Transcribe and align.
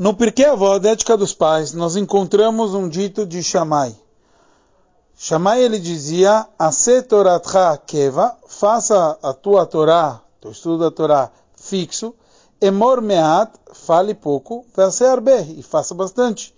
No 0.00 0.14
Pirkei 0.14 0.46
Avó, 0.46 0.76
Ética 0.76 1.14
dos 1.14 1.34
Pais, 1.34 1.74
nós 1.74 1.94
encontramos 1.94 2.72
um 2.72 2.88
dito 2.88 3.26
de 3.26 3.42
Shammai. 3.42 3.94
Shammai 5.14 5.62
ele 5.62 5.78
dizia, 5.78 6.48
Ase 6.58 7.02
Toratcha 7.02 7.76
Keva, 7.86 8.34
faça 8.48 9.18
a 9.22 9.34
tua 9.34 9.66
Torá, 9.66 10.22
teu 10.40 10.52
estudo 10.52 10.84
da 10.84 10.90
Torá 10.90 11.30
fixo, 11.54 12.14
Emor 12.58 13.02
Meat, 13.02 13.52
fale 13.74 14.14
pouco, 14.14 14.64
Vase 14.74 15.04
Arbe, 15.04 15.58
e 15.58 15.62
faça 15.62 15.94
bastante. 15.94 16.54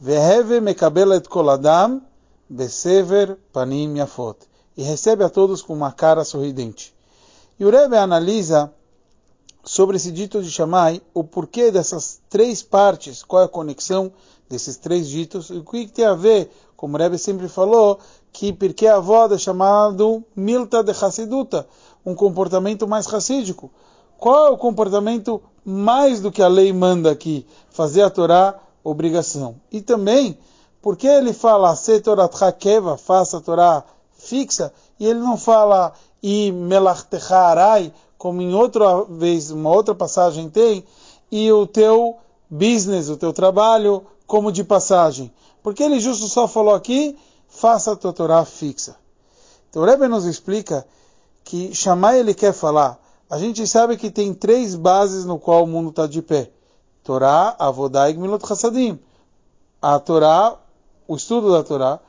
Veheve 0.00 0.60
Mekabelet 0.60 1.28
Koladam, 1.28 2.02
Besever 2.50 3.38
Panim 3.52 3.96
Yafot, 3.98 4.38
e 4.76 4.82
recebe 4.82 5.22
a 5.22 5.28
todos 5.28 5.62
com 5.62 5.72
uma 5.72 5.92
cara 5.92 6.24
sorridente. 6.24 6.92
E 7.60 7.64
o 7.64 7.70
Rebbe 7.70 7.96
analisa 7.96 8.72
sobre 9.66 9.96
esse 9.96 10.12
dito 10.12 10.40
de 10.40 10.48
Shammai, 10.48 11.02
o 11.12 11.24
porquê 11.24 11.72
dessas 11.72 12.20
três 12.30 12.62
partes, 12.62 13.24
qual 13.24 13.42
é 13.42 13.46
a 13.46 13.48
conexão 13.48 14.12
desses 14.48 14.76
três 14.76 15.08
ditos, 15.08 15.50
e 15.50 15.54
o 15.54 15.64
que 15.64 15.88
tem 15.88 16.04
a 16.04 16.14
ver, 16.14 16.48
como 16.76 16.96
o 16.96 17.00
Rebbe 17.00 17.18
sempre 17.18 17.48
falou, 17.48 17.98
que 18.32 18.52
porque 18.52 18.86
a 18.86 18.96
avó 18.96 19.26
é 19.26 19.36
chamado 19.36 20.22
Milta 20.36 20.84
de 20.84 20.92
Hassiduta, 20.92 21.66
um 22.04 22.14
comportamento 22.14 22.86
mais 22.86 23.06
racídico. 23.06 23.72
Qual 24.16 24.46
é 24.46 24.50
o 24.50 24.56
comportamento 24.56 25.42
mais 25.64 26.20
do 26.20 26.30
que 26.30 26.42
a 26.42 26.48
lei 26.48 26.72
manda 26.72 27.10
aqui? 27.10 27.44
Fazer 27.68 28.02
a 28.02 28.10
Torá 28.10 28.54
obrigação. 28.84 29.56
E 29.72 29.80
também, 29.80 30.38
porque 30.80 31.08
ele 31.08 31.32
fala 31.32 31.74
Se 31.74 32.00
Torah 32.00 32.28
Keva, 32.52 32.96
faça 32.96 33.38
a 33.38 33.40
Torá 33.40 33.82
fixa, 34.12 34.72
e 35.00 35.06
ele 35.06 35.18
não 35.18 35.36
fala 35.36 35.92
I 36.22 36.52
Melachtecha 36.52 37.36
Arai, 37.36 37.92
como 38.18 38.40
em 38.40 38.54
outra 38.54 39.04
vez, 39.04 39.50
uma 39.50 39.70
outra 39.70 39.94
passagem 39.94 40.48
tem, 40.48 40.84
e 41.30 41.50
o 41.52 41.66
teu 41.66 42.16
business, 42.48 43.08
o 43.08 43.16
teu 43.16 43.32
trabalho, 43.32 44.04
como 44.26 44.52
de 44.52 44.64
passagem. 44.64 45.32
Porque 45.62 45.82
ele 45.82 46.00
justo 46.00 46.28
só 46.28 46.46
falou 46.46 46.74
aqui, 46.74 47.16
faça 47.48 47.92
a 47.92 47.96
tua 47.96 48.12
Torá 48.12 48.44
fixa. 48.44 48.96
Então 49.70 49.82
o 49.82 49.84
Rebbe 49.86 50.08
nos 50.08 50.24
explica 50.24 50.86
que 51.44 51.74
chamar 51.74 52.16
ele 52.16 52.34
quer 52.34 52.52
falar. 52.52 52.98
A 53.28 53.38
gente 53.38 53.66
sabe 53.66 53.96
que 53.96 54.10
tem 54.10 54.32
três 54.32 54.74
bases 54.74 55.24
no 55.24 55.38
qual 55.38 55.64
o 55.64 55.66
mundo 55.66 55.90
está 55.90 56.06
de 56.06 56.22
pé. 56.22 56.50
Torá, 57.02 57.54
Avodá 57.58 58.08
e 58.08 58.14
Gmilut 58.14 58.44
Hassadim. 58.50 58.98
A 59.80 59.98
Torá, 59.98 60.56
o 61.06 61.16
estudo 61.16 61.52
da 61.52 61.62
Torá, 61.62 62.00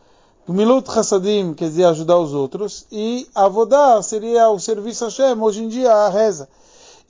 Gmilut 0.49 0.89
Hassadim 0.89 1.53
quer 1.53 1.67
dizer 1.67 1.83
ajudar 1.83 2.17
os 2.17 2.33
outros, 2.33 2.85
e 2.89 3.27
Avodá 3.35 4.01
seria 4.01 4.49
o 4.49 4.57
serviço 4.57 5.03
a 5.03 5.07
Hashem, 5.09 5.41
hoje 5.41 5.61
em 5.61 5.67
dia 5.67 5.91
a 5.91 6.07
reza. 6.07 6.47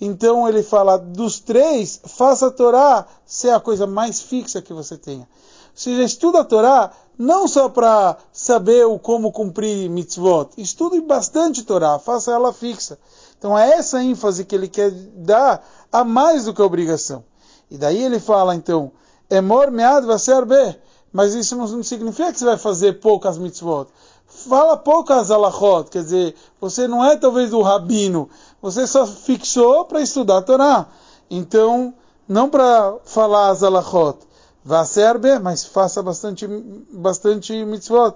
Então 0.02 0.50
ele 0.50 0.64
fala, 0.64 0.98
dos 0.98 1.40
três, 1.40 2.02
faça 2.04 2.48
a 2.48 2.52
Torá 2.52 3.06
ser 3.28 3.52
a 3.52 3.60
coisa 3.60 3.86
mais 3.86 4.20
fixa 4.20 4.60
que 4.60 4.74
você 4.74 4.98
tenha. 4.98 5.22
Ou 5.22 5.28
seja, 5.76 6.02
estuda 6.02 6.40
a 6.40 6.44
Torá 6.44 6.92
não 7.16 7.48
só 7.48 7.70
para 7.70 8.18
saber 8.34 8.88
o 8.88 8.98
como 8.98 9.32
cumprir 9.32 9.88
mitzvot, 9.88 10.50
estude 10.58 11.00
bastante 11.00 11.62
Torá, 11.62 12.00
faça 12.00 12.32
ela 12.32 12.52
fixa. 12.52 12.98
Então 13.38 13.56
é 13.56 13.70
essa 13.74 14.02
ênfase 14.02 14.46
que 14.46 14.56
ele 14.56 14.68
quer 14.68 14.90
dar 14.90 15.64
a 15.92 16.04
mais 16.04 16.46
do 16.46 16.56
que 16.56 16.62
a 16.64 16.66
obrigação. 16.66 17.24
E 17.70 17.78
daí 17.78 18.02
ele 18.04 18.20
fala 18.20 18.56
então, 18.56 18.92
Emor 19.30 19.70
mead 19.70 20.08
vai 20.08 20.18
ser 20.18 20.44
bem 20.44 20.76
mas 21.18 21.34
isso 21.34 21.56
não 21.56 21.82
significa 21.82 22.32
que 22.32 22.38
você 22.38 22.46
vai 22.46 22.60
fazer 22.60 23.00
poucas 23.00 23.40
mitzvot. 23.40 23.88
Fala 24.28 24.78
poucas 24.78 25.32
alachot, 25.32 25.90
quer 25.90 26.04
dizer, 26.04 26.36
você 26.62 26.88
não 26.88 27.04
é 27.04 27.18
talvez 27.18 27.52
o 27.54 27.64
rabino, 27.64 28.30
você 28.62 28.86
só 28.86 29.04
fixou 29.08 29.86
para 29.86 30.00
estudar 30.00 30.38
a 30.38 30.42
Torá. 30.44 30.86
Então, 31.28 31.92
não 32.30 32.52
para 32.52 32.98
falar 33.04 33.50
as 33.50 33.64
alachot. 33.64 34.20
Vá 34.64 34.86
ser 34.86 35.18
bem, 35.18 35.40
mas 35.40 35.64
faça 35.64 36.04
bastante, 36.04 36.46
bastante 36.92 37.66
mitzvot. 37.66 38.14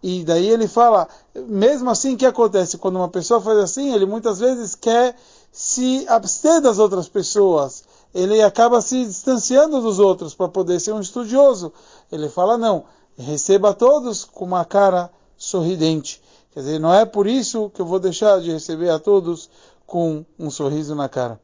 E 0.00 0.22
daí 0.22 0.46
ele 0.46 0.68
fala, 0.68 1.08
mesmo 1.34 1.90
assim, 1.90 2.14
o 2.14 2.16
que 2.16 2.24
acontece? 2.24 2.78
Quando 2.78 3.00
uma 3.00 3.08
pessoa 3.08 3.40
faz 3.40 3.58
assim, 3.58 3.92
ele 3.92 4.06
muitas 4.06 4.38
vezes 4.38 4.76
quer 4.76 5.16
se 5.50 6.06
abster 6.08 6.60
das 6.60 6.78
outras 6.78 7.08
pessoas 7.08 7.82
ele 8.18 8.42
acaba 8.42 8.80
se 8.80 9.04
distanciando 9.04 9.80
dos 9.80 10.00
outros 10.00 10.34
para 10.34 10.48
poder 10.48 10.80
ser 10.80 10.92
um 10.92 11.00
estudioso. 11.00 11.72
Ele 12.10 12.28
fala, 12.28 12.58
não, 12.58 12.84
receba 13.16 13.72
todos 13.72 14.24
com 14.24 14.44
uma 14.44 14.64
cara 14.64 15.10
sorridente. 15.36 16.20
Quer 16.50 16.60
dizer, 16.60 16.80
não 16.80 16.92
é 16.92 17.04
por 17.04 17.28
isso 17.28 17.70
que 17.70 17.80
eu 17.80 17.86
vou 17.86 18.00
deixar 18.00 18.40
de 18.40 18.50
receber 18.50 18.90
a 18.90 18.98
todos 18.98 19.48
com 19.86 20.24
um 20.36 20.50
sorriso 20.50 20.94
na 20.96 21.08
cara. 21.08 21.40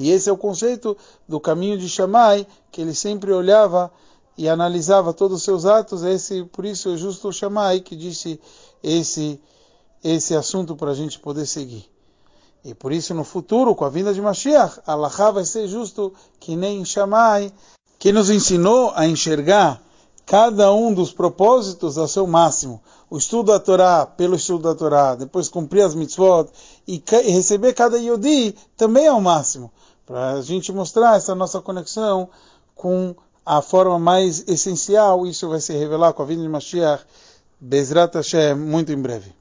E 0.00 0.10
esse 0.10 0.28
é 0.28 0.32
o 0.32 0.36
conceito 0.36 0.96
do 1.28 1.38
caminho 1.38 1.78
de 1.78 1.88
Shammai, 1.88 2.46
que 2.70 2.80
ele 2.80 2.94
sempre 2.94 3.30
olhava 3.30 3.92
e 4.36 4.48
analisava 4.48 5.12
todos 5.12 5.38
os 5.38 5.44
seus 5.44 5.66
atos. 5.66 6.02
Esse, 6.02 6.42
por 6.44 6.64
isso 6.64 6.90
é 6.90 6.96
justo 6.96 7.32
Shammai 7.32 7.80
que 7.80 7.94
disse 7.94 8.40
esse, 8.82 9.40
esse 10.02 10.34
assunto 10.34 10.74
para 10.74 10.90
a 10.90 10.94
gente 10.94 11.20
poder 11.20 11.46
seguir. 11.46 11.88
E 12.64 12.74
por 12.74 12.92
isso 12.92 13.12
no 13.12 13.24
futuro, 13.24 13.74
com 13.74 13.84
a 13.84 13.88
vinda 13.88 14.14
de 14.14 14.20
Mashiach, 14.20 14.80
Allah 14.86 15.32
vai 15.32 15.44
ser 15.44 15.66
justo 15.66 16.12
que 16.38 16.54
nem 16.54 16.84
Shammai, 16.84 17.52
que 17.98 18.12
nos 18.12 18.30
ensinou 18.30 18.92
a 18.94 19.06
enxergar 19.06 19.82
cada 20.24 20.72
um 20.72 20.94
dos 20.94 21.12
propósitos 21.12 21.98
ao 21.98 22.06
seu 22.06 22.26
máximo. 22.26 22.80
O 23.10 23.18
estudo 23.18 23.52
da 23.52 23.60
Torá, 23.60 24.06
pelo 24.06 24.36
estudo 24.36 24.62
da 24.62 24.74
Torá, 24.74 25.14
depois 25.14 25.48
cumprir 25.48 25.82
as 25.82 25.94
mitzvot 25.94 26.48
e 26.86 27.02
receber 27.10 27.74
cada 27.74 27.98
Yodi 27.98 28.54
também 28.76 29.06
é 29.06 29.12
o 29.12 29.20
máximo. 29.20 29.70
Para 30.06 30.32
a 30.32 30.42
gente 30.42 30.72
mostrar 30.72 31.16
essa 31.16 31.34
nossa 31.34 31.60
conexão 31.60 32.28
com 32.74 33.14
a 33.44 33.60
forma 33.60 33.98
mais 33.98 34.44
essencial, 34.48 35.26
isso 35.26 35.48
vai 35.48 35.60
se 35.60 35.72
revelar 35.72 36.12
com 36.12 36.22
a 36.22 36.26
vinda 36.26 36.42
de 36.42 36.48
Mashiach, 36.48 37.04
Bezrat 37.60 38.14
Hashem, 38.14 38.54
muito 38.54 38.92
em 38.92 39.00
breve. 39.00 39.32